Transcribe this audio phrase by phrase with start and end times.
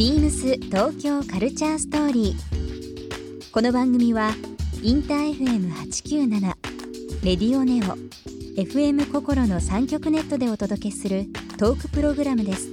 [0.00, 3.50] ビームス東京カルチャーストーリー。
[3.52, 4.30] この番組は
[4.82, 6.40] インター FM897
[7.22, 7.98] レディオネオ
[8.58, 11.26] FM 心の三極ネットでお届けする
[11.58, 12.70] トークプログラムです。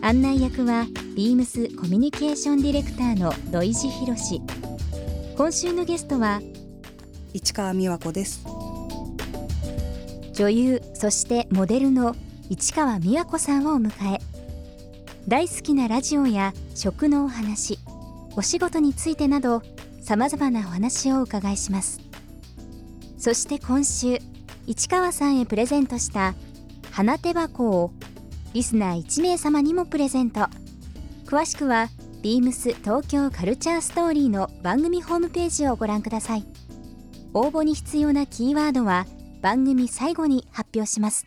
[0.00, 4.40] 案内役はビームスコミュニケーションディレクターの土井博志。
[5.36, 6.40] 今週のゲストは
[7.34, 8.46] 市川美和子です
[10.32, 12.16] 女優そしてモデルの
[12.48, 14.27] 市川美和子さんをお迎え
[15.28, 17.78] 大好きなラジオや食のお話
[18.34, 19.60] お仕事についてなど
[20.00, 22.00] さまざまなお話をお伺いします。
[23.18, 24.20] そして今週
[24.66, 26.34] 市川さんへプレゼントした
[26.92, 27.92] 花手箱を
[28.54, 30.46] リスナー1名様にもプレゼント。
[31.26, 31.88] 詳しくは
[32.22, 36.46] ビームス東京カルチャーストーリーの番組ホームページをご覧ください。
[37.34, 39.04] 応募に必要なキーワードは
[39.42, 41.26] 番組最後に発表します。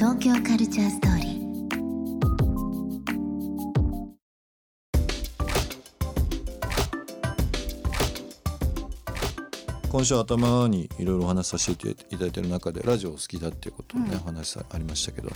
[0.00, 1.40] 東京カルチャーストーリー。
[9.90, 15.28] 今週頭にいろいろお話しさせていただいてる中でラジオ好きだっていうことをね、お話ありましたけど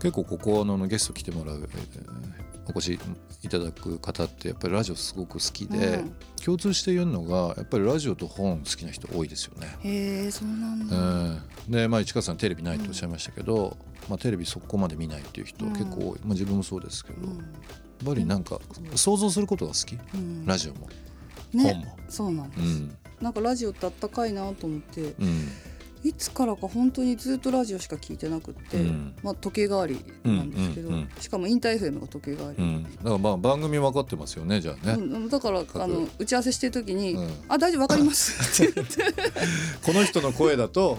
[0.00, 3.00] 結構ここのゲスト来てもらう、えーお越し
[3.42, 9.78] いただく方ってやっぱりラジオすごく好きで、うん、共通して言うのがやっぱりラジオと本好きな人多いですよね。
[9.82, 10.96] へえそうなんだ。
[10.96, 17.36] うん、でまあ市川さんテレビないとおっしゃいましたけど、うん、まあテレビそこまで見ないっていう人結構多い、まあ自分もそうですけど、やっ
[18.04, 18.60] ぱりなんか
[18.94, 19.98] 想像することが好き、
[20.44, 20.88] ラジオも、
[21.54, 21.98] ね、本も。
[22.08, 23.22] そうなんです。
[23.22, 25.14] なんかラジオってあったかいなと思って。
[25.18, 25.48] うん
[26.04, 37.16] いつからか本当にずっとラジオしか聞いてなくて、うん、まあ、時計代わりなんですけど、うんうんうん、しかもインター FM が時計代わり、うん、だからまあ番組分かってますよねじゃあね、うん、だからあの打ち合わせしてる時に
[37.48, 38.98] 「あ大丈夫分かります」って言って。
[39.84, 40.98] この人の声だと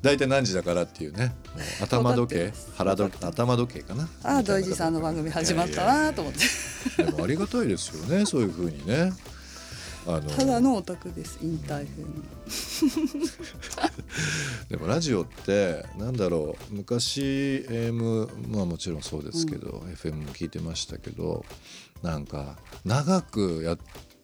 [0.00, 1.34] 大体何時だからっていうね。
[1.82, 4.08] 頭時計腹時頭時計かな。
[4.22, 6.34] ああ土井さんの番組始まったなと思っ
[6.96, 7.02] て。
[7.04, 9.12] でもありがたいですよねそういうふうにね
[10.06, 13.28] あのただのオタクですインター FM
[14.70, 17.20] でもラジオってなんだろう昔
[17.68, 21.44] AM まあもちろんそうですけど、うん、FM も聞いてましたけど
[22.02, 23.78] なんか長くやっ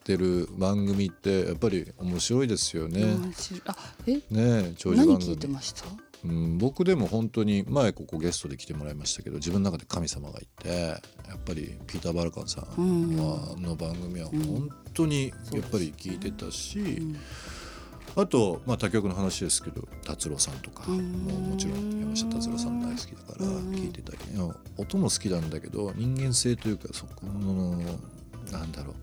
[0.05, 3.17] てる番組ってやっぱり面白いですよね。
[3.67, 3.75] あ
[4.07, 4.21] え？
[4.31, 5.19] ね長寿番組。
[5.19, 5.85] 聞いてました？
[6.25, 17.17] うん、僕でも本当に前ここゲストで来てもらいましたけど自分の中で神様がいてやっぱりピーター・バルカンさんの番組は本当にやっぱり聞いてたし、うん。
[18.17, 24.19] あと、まあ、他局の話ですけど達郎さんとかももちろん山下達郎さん大好きだから聞いてたり。
[24.79, 27.77] 音も好きなんだけど人間性というかそこの
[28.51, 28.95] なんだろう。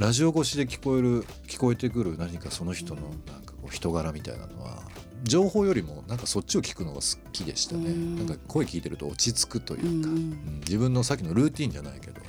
[0.00, 4.82] ラジオ越しで聞こえる聞こえてくる何かその人のなんかこう人柄みたいなのは
[5.24, 7.02] 情報よりもなんかそっちを聞くのが好
[7.32, 12.20] きでしたね、ん、なんか声聞いてると落ち着くというか、うん、自分のさっきのルーティンじゃないけど、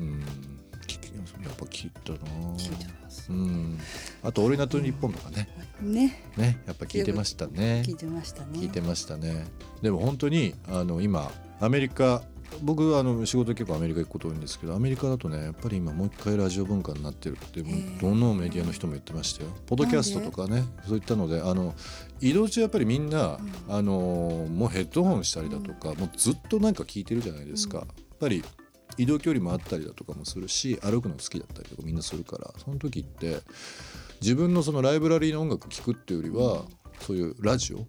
[0.00, 2.18] うん、やっぱ聞いたな。
[3.28, 3.78] うん、
[4.22, 5.48] あと「オールナイトニッポン」とかね、
[5.80, 6.24] ね。
[6.36, 6.58] ね。
[6.66, 7.82] やっぱ聞いてましたね。
[7.86, 8.58] 聞いてましたね。
[8.58, 9.46] 聞いてましたね。
[9.80, 12.22] でも本当にあの今アメリカ
[12.62, 21.74] 僕あの仕事結構アメリカ行くこと多いんですけどアメリカだとねやっぱり今もう一回ラジオ文化になってるってどのメディアの人も言ってましたよポッドキャストとかねそういったのであの
[22.20, 23.92] 移動中やっぱりみんな、うん、あの
[24.50, 28.44] もうヘッドホンしたりだとか、うん、もうずっとなんか聞いてるじゃないですか、うん、やっぱり
[28.98, 32.52] 移動距離もあったりだとかもするし歩くの好きだったりとかみんなするから。
[32.58, 33.38] その時って
[34.20, 36.64] 自分のそのライブラリーの音楽聴くっていうよりは、
[37.00, 37.86] そういうラジオ、うん、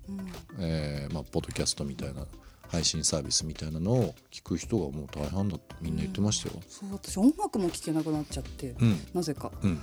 [0.59, 2.25] えー、まあ、ポッドキャストみたいな
[2.73, 6.55] 配信サービスみたいなのを聞く人がもう大半だってみんな言ってましたよ。
[6.55, 9.51] うん、そう私音楽も聴けなくなっちゃって、うん、なぜか。
[9.61, 9.79] うん、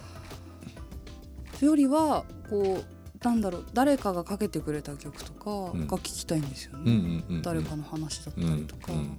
[1.55, 7.23] それよりはこうなんだろう誰かがかけてくれた曲とかが聴きたいんですよね。
[7.43, 8.93] 誰かの話だったりとか。
[8.93, 9.19] うん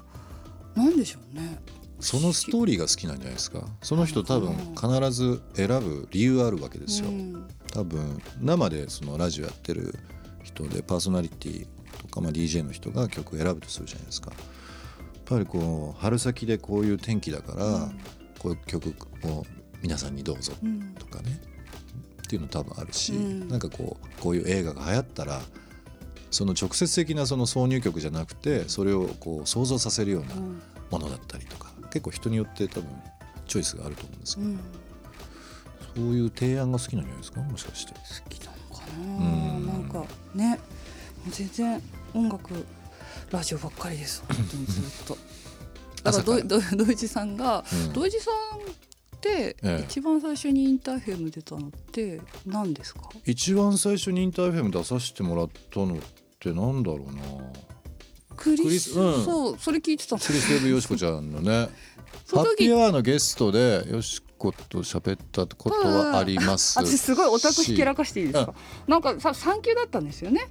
[0.74, 1.60] なんでしょうね。
[2.00, 7.10] そのストーリーが好きなんじゃないですかその人多分必ず選ぶ理由あるわけですよ、
[7.72, 9.94] 多分生でそのラジオやってる
[10.42, 11.68] 人でパーソナリティ
[12.02, 14.32] とか、まあ、DJ の人が曲を選ぶとするじゃないですか。
[14.32, 14.40] やっ
[15.26, 17.92] ぱりこう春先でこういう天気だから、
[18.40, 19.46] こういう曲を
[19.82, 20.54] 皆さんにどうぞ
[21.00, 21.40] とかね、
[22.24, 25.42] っていうの多分あるし、うん、なんかこうこういう映画が流行ったら
[26.32, 30.36] その直接的なその挿入曲じゃなくてそれをこう想像させるような
[30.90, 32.90] ものだったりとか、結構人によって多分
[33.48, 34.60] チョイスがあると思うんですけど、うん、
[35.96, 37.42] そういう提案が好きなんじゃないですか？
[37.42, 37.94] もしかして。
[37.94, 38.00] 好
[38.30, 39.26] きなのかな、
[39.56, 40.60] うん、なんかね
[41.30, 41.82] 全然
[42.14, 42.66] 音楽
[43.32, 44.24] ラジオばっかりです。
[44.28, 45.18] 本当にずっと。
[46.04, 46.24] だから
[46.76, 47.64] 土井地さんが、
[47.94, 49.56] 土井地さんって
[49.88, 53.02] 一番最初にインターフェム出たのって何ですか？
[53.26, 55.98] 一番最初にインターフェム出させてもらったのっ
[56.40, 57.22] てなんだろうな。
[58.36, 60.18] クリス、うん、そうそれ聞いてた。
[60.18, 61.70] クリス・エブ・ヨシコちゃんのね。
[62.32, 68.54] ハッピーアワーのゲストでよしこと喋ったことはあります私すごいオタクひけらかしていいですか、
[68.88, 70.48] うん、なんかさ産休だったんですよね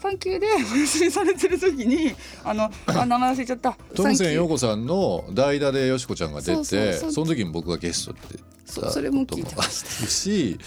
[0.00, 2.14] 産休でお休みされてる時に
[2.44, 3.76] あのあ名前忘れちゃった。
[3.94, 8.20] トムセン陽子さんの代打でよしこちゃんが出てその時に僕がゲストで
[8.64, 10.58] そそれも聞いてましたし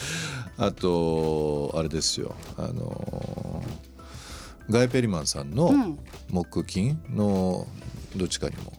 [0.57, 2.35] あとあれですよ。
[2.57, 3.63] あの
[4.69, 5.97] ガイ・ペリマンさんの
[6.29, 7.67] 木金の
[8.15, 8.73] どっちかにも。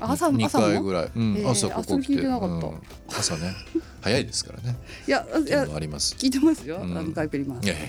[0.00, 3.54] 朝2回ぐらい、うん、えー、朝ここ来て、うん、朝ね。
[4.02, 4.76] 早いですからね。
[5.08, 6.14] いやいやあります。
[6.16, 7.82] 聞いてますよ、うん、ガイ・ペリマンいやいや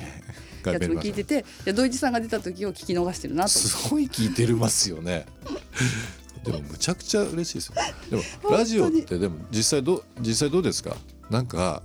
[0.73, 3.49] やつも聞いてていや土井さんが出た時を聞き逃してるなと。
[3.49, 5.25] すごい聞いてるますよね。
[6.45, 7.73] でもむちゃくちゃ嬉しいですよ。
[8.09, 8.15] で
[8.47, 10.95] もラジオってでも実際ど実際どうですか？
[11.29, 11.81] なんか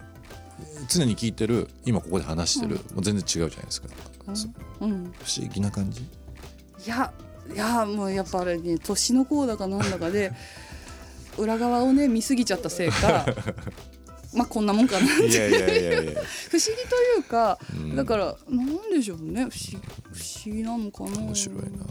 [0.89, 3.89] 常に聞いてる今ここで話してる、うん、もう全然違うじゃないですか、
[4.81, 6.01] うん、不思議な感じ？
[6.03, 6.05] い
[6.87, 7.13] や
[7.53, 10.33] いやもうやっぱあれね年の子だかなんだかで
[11.39, 13.25] 裏側をね見すぎちゃったせいか
[14.33, 15.49] まあこんなもんかなって。
[16.51, 19.47] 不思議というか、うん、だからなんでしょうね。
[19.51, 19.83] 不思
[20.13, 21.19] 不思議なのかな。
[21.19, 21.85] 面白いな。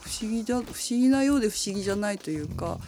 [0.00, 2.78] 不思議じゃ不思議なようで不思議じゃないというか、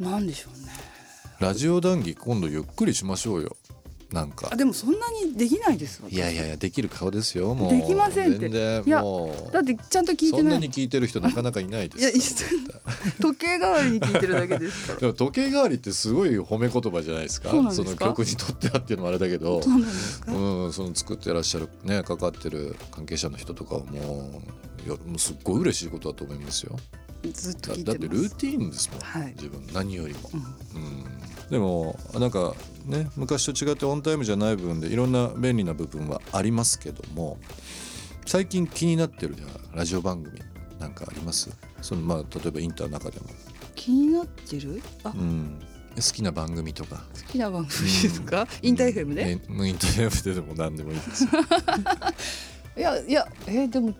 [0.00, 0.72] うん、なんでしょうね。
[1.40, 3.56] ラジオ談義今度ゆっくりしましょうよ
[4.12, 4.48] なんか。
[4.52, 7.70] あでもそんなにできないですいやいやいやできる顔ですよもう。
[7.70, 8.48] できませんって。
[8.48, 9.02] いや
[9.52, 10.40] だってちゃんと聞いてない。
[10.40, 15.00] そんなに聞いてる人なかなかいないですいや時計代わりに聞いてるだけですから。
[15.00, 17.50] で も時計代わりってすごい褒め言葉じゃないですか？
[17.50, 19.60] その曲にとってはっていうのもあれだけど。
[20.26, 24.42] うんその作ってらっしゃるねかかってる関係者の人とかはも
[24.86, 26.76] ういやもうすっごい嬉しいことだと思いますよ。
[27.32, 31.04] ずっとだってルーティーンですもん、はい、自分何よりも、うん、うん
[31.52, 32.54] でもなんか
[32.86, 37.38] ね昔と違ってオンタイムじゃない部分でいろんな便利な部分はありますけども
[38.24, 39.36] 最近気になってる
[39.74, 40.40] ラジオ番組
[40.80, 41.50] なんかあります？
[41.82, 43.26] そのまあ例えばインターの中でも。
[43.74, 44.82] 気になってる？
[45.04, 45.60] あ、うん、
[45.94, 47.04] 好きな番組とか。
[47.14, 51.26] 好きな番組ですか、うん、インター FM で、うん、インター FM ででも何でもいいです
[52.76, 53.94] いやいやえー、でも。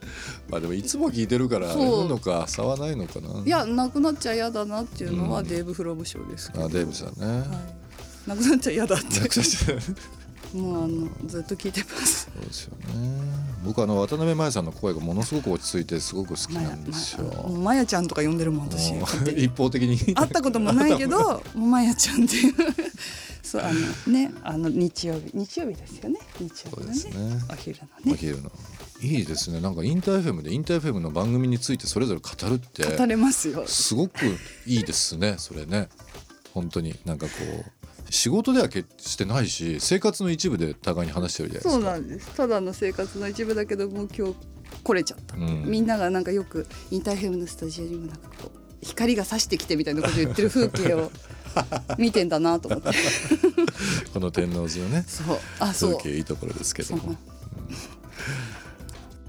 [0.49, 3.43] まあでもいつも聞いてるからいるのか差はないのかな。
[3.45, 7.45] いやなくなっちゃ嫌だなっていうのはデーブ・フロムショーですけど、うん、あデーブさんね、は
[8.27, 9.05] い、なくなっちゃ嫌だって。
[10.55, 12.31] もうあのずっと聞いてます。
[12.35, 13.43] そうですよね。
[13.65, 17.49] 僕あの渡辺真由さんの声がものすごく落ち着いてすごく好きなんですよ。
[17.49, 18.93] まやちゃんとか呼んでるもん私。
[19.31, 19.97] 一方的に。
[20.15, 22.55] 会ったこともないけど まやちゃんっていう
[23.43, 23.73] そうあ
[24.07, 26.21] のねあの日曜日日曜日ですよね。
[26.39, 27.43] 日曜日のねね。
[27.51, 28.13] お昼のね。
[28.13, 28.53] お昼の。
[29.01, 29.61] いいですね。
[29.61, 33.67] なんかインターフェムでインターフェムの番組についてそれぞれ語るって語れますよ。
[33.67, 34.27] すごく
[34.67, 35.89] いいですねそれね。
[36.55, 36.95] 本当に。
[37.05, 41.71] なんかこう仕事では決してないし生活の一部で互いに話してるじゃないですか。
[41.73, 42.37] そうなんです。
[42.37, 44.35] ただの生活の一部だけども今日
[44.85, 51.11] 来れちゃった、うん、みんながなんかよくインターフェムのスタジオにもなんかこう光が差してきてみたいなこと言ってる風景を
[51.99, 52.91] 見てんだなと思って。
[54.13, 55.39] この天王寺のねそう。
[55.59, 55.91] あそう。
[55.99, 57.17] 風景いいところですけども。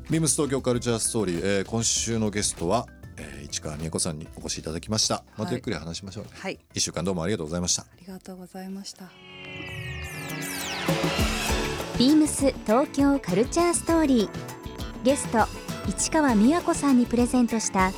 [0.10, 2.88] ビームス東京カルチャーストーリー、えー、今週のゲストは、
[3.18, 5.24] えー、市川美恵子さんにお越しいただきました。
[5.38, 7.84] またゆっくり話しましょう、ね、はい、一週間どうもありがとうございました。
[7.84, 9.10] ありがとうございました。
[11.98, 14.54] ビームス東京カルチャーストーリー。
[15.04, 15.46] ゲスト
[15.90, 17.92] 市川美和子さんにプレゼントした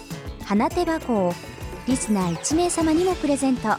[0.43, 1.33] 花手箱を
[1.87, 3.77] リスナー1名様にもプレゼント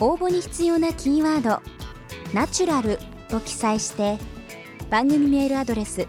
[0.00, 1.62] 応募に必要なキーワード
[2.34, 2.98] 「ナチュラル」
[3.28, 4.18] と記載して
[4.90, 6.06] 番組メールアドレス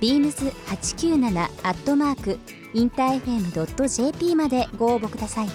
[0.00, 2.38] beams897 アットマーク
[2.74, 5.48] インター FM.jp までご応募ください。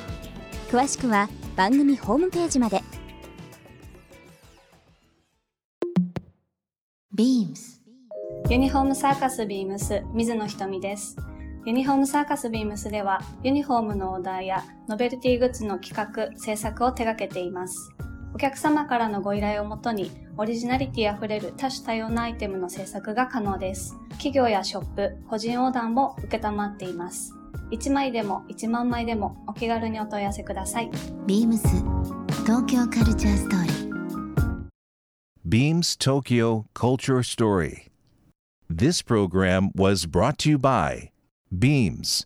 [0.70, 2.84] 詳しくは番組ホームページまで。
[7.16, 7.82] Beams
[8.50, 11.18] ユニフォームサーカスビームス水野ひとみです
[11.68, 17.92] ユニフォームサーカスビームスではユニフォームのオーダーやノベルティグッズの企画制作を手掛けています
[18.34, 23.96] お客様からのご依頼をもとに、オリジナリティあふれる多種多様なアイテムの制作が可能です。
[24.12, 27.34] 企業やショップ、個人オーダーも受けたまっています。
[27.72, 30.92] 1枚でも1万枚でもお気軽にお問い合わせください。
[31.26, 31.68] ビームス
[32.46, 33.88] 東京カルチャーストーリー。
[35.44, 37.90] Beams Tokyo Culture Story
[38.70, 41.10] This program was brought to you by
[41.52, 42.26] Beams.